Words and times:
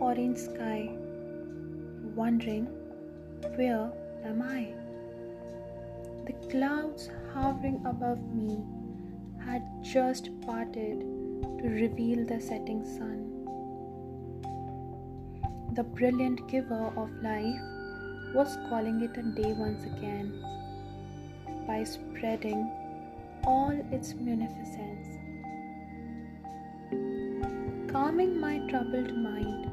orange 0.00 0.38
sky, 0.38 0.90
wondering 2.16 2.66
where 3.56 3.92
am 4.24 4.42
I? 4.42 4.74
The 6.26 6.32
clouds 6.50 7.10
hovering 7.32 7.80
above 7.86 8.20
me 8.34 8.58
had 9.44 9.62
just 9.82 10.30
parted 10.42 11.00
to 11.00 11.68
reveal 11.68 12.26
the 12.26 12.40
setting 12.40 12.84
sun. 12.84 13.20
The 15.74 15.84
brilliant 15.84 16.46
giver 16.48 16.92
of 16.96 17.10
life 17.22 17.60
was 18.34 18.56
calling 18.68 19.00
it 19.02 19.16
a 19.16 19.22
day 19.22 19.52
once 19.52 19.84
again 19.84 20.32
by 21.66 21.84
spreading 21.84 22.70
all 23.44 23.74
its 23.92 24.14
munificence, 24.14 25.06
calming 27.94 28.40
my 28.40 28.58
troubled 28.68 29.16
mind 29.16 29.66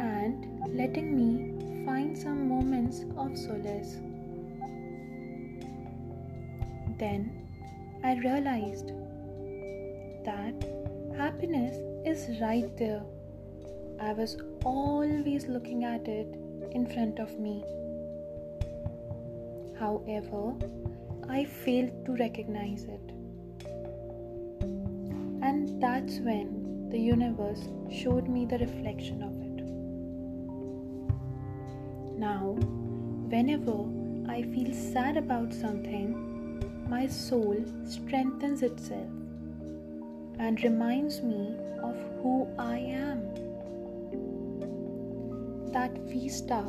and 0.00 0.46
letting 0.74 1.08
me 1.14 1.84
find 1.84 2.16
some 2.16 2.48
moments 2.48 3.00
of 3.18 3.36
solace. 3.36 3.96
Then 6.98 7.26
I 8.02 8.14
realized 8.14 8.92
that 10.24 10.64
happiness 11.18 11.76
is 12.06 12.40
right 12.40 12.74
there. 12.78 13.02
I 14.00 14.14
was 14.14 14.38
always 14.64 15.46
looking 15.48 15.84
at 15.84 16.08
it 16.08 16.34
in 16.70 16.86
front 16.86 17.18
of 17.18 17.38
me. 17.38 17.62
However, 19.78 20.54
I 21.28 21.44
failed 21.44 22.06
to 22.06 22.16
recognize 22.16 22.84
it. 22.84 23.06
And 25.42 25.78
that's 25.82 26.18
when 26.20 26.61
the 26.92 27.00
universe 27.00 27.68
showed 27.90 28.28
me 28.28 28.44
the 28.44 28.58
reflection 28.58 29.22
of 29.22 29.32
it. 29.40 29.64
Now, 32.18 32.50
whenever 33.34 33.78
I 34.30 34.42
feel 34.42 34.74
sad 34.74 35.16
about 35.16 35.54
something, 35.54 36.60
my 36.90 37.06
soul 37.06 37.64
strengthens 37.86 38.62
itself 38.62 39.08
and 40.38 40.62
reminds 40.62 41.22
me 41.22 41.56
of 41.82 41.96
who 42.20 42.46
I 42.58 42.76
am. 42.76 43.22
That 45.72 45.96
vista 46.12 46.62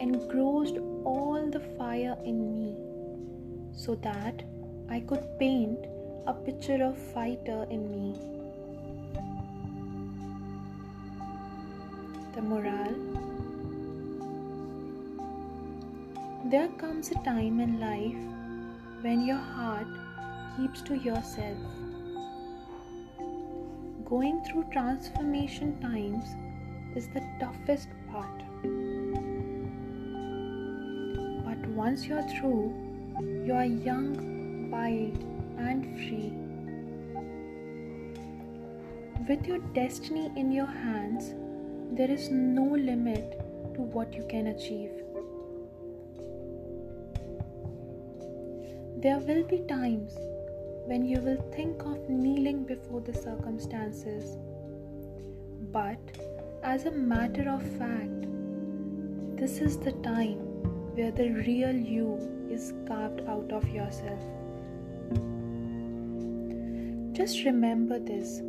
engrossed 0.00 0.78
all 1.04 1.48
the 1.48 1.60
fire 1.78 2.16
in 2.24 2.58
me 2.58 2.74
so 3.72 3.94
that 3.96 4.42
I 4.88 5.00
could 5.00 5.24
paint 5.38 5.86
a 6.26 6.34
picture 6.34 6.82
of 6.82 6.98
fighter 6.98 7.64
in 7.70 7.88
me. 7.92 8.45
The 12.36 12.42
morale 12.42 12.94
There 16.50 16.68
comes 16.76 17.10
a 17.10 17.14
time 17.24 17.60
in 17.60 17.80
life 17.80 19.00
when 19.00 19.24
your 19.24 19.38
heart 19.38 19.86
keeps 20.56 20.82
to 20.82 20.96
yourself. 20.96 21.56
Going 24.04 24.44
through 24.44 24.66
transformation 24.70 25.80
times 25.80 26.26
is 26.94 27.08
the 27.08 27.22
toughest 27.40 27.88
part. 28.12 28.42
But 31.46 31.66
once 31.70 32.04
you're 32.04 32.28
through, 32.36 32.74
you 33.46 33.54
are 33.54 33.64
young, 33.64 34.70
wild, 34.70 35.24
and 35.56 35.84
free. 36.04 36.34
With 39.26 39.46
your 39.46 39.58
destiny 39.80 40.30
in 40.36 40.52
your 40.52 40.66
hands, 40.66 41.32
there 41.92 42.10
is 42.10 42.30
no 42.30 42.64
limit 42.64 43.38
to 43.74 43.80
what 43.80 44.12
you 44.14 44.24
can 44.28 44.48
achieve. 44.48 44.90
There 48.98 49.18
will 49.18 49.44
be 49.44 49.58
times 49.68 50.16
when 50.86 51.04
you 51.04 51.20
will 51.20 51.40
think 51.54 51.82
of 51.82 52.08
kneeling 52.08 52.64
before 52.64 53.00
the 53.00 53.14
circumstances. 53.14 54.36
But 55.72 55.98
as 56.62 56.86
a 56.86 56.90
matter 56.90 57.48
of 57.48 57.62
fact, 57.78 58.26
this 59.36 59.58
is 59.60 59.78
the 59.78 59.92
time 60.02 60.38
where 60.96 61.10
the 61.10 61.30
real 61.30 61.74
you 61.74 62.18
is 62.50 62.72
carved 62.88 63.20
out 63.28 63.52
of 63.52 63.68
yourself. 63.68 64.20
Just 67.12 67.44
remember 67.44 67.98
this 67.98 68.42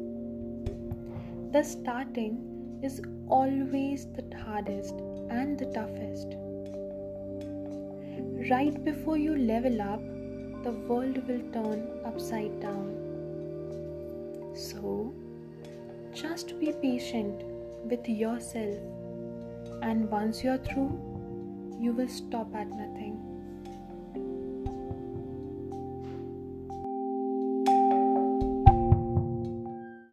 the 1.52 1.64
starting 1.64 2.57
is 2.84 3.02
always 3.28 4.08
the 4.16 4.24
hardest 4.38 4.94
and 5.30 5.58
the 5.58 5.66
toughest. 5.68 6.36
Right 8.50 8.84
before 8.84 9.18
you 9.18 9.36
level 9.36 9.82
up, 9.82 10.02
the 10.64 10.72
world 10.72 11.18
will 11.28 11.42
turn 11.52 11.88
upside 12.06 12.60
down. 12.60 12.94
So, 14.56 15.14
just 16.14 16.60
be 16.60 16.74
patient 16.82 17.44
with 17.86 18.08
yourself, 18.10 18.78
and 19.82 20.10
once 20.10 20.44
you're 20.44 20.58
through, 20.58 21.00
you 21.80 21.94
will 21.94 22.08
stop 22.08 22.56
at 22.56 22.68
nothing. 22.68 22.97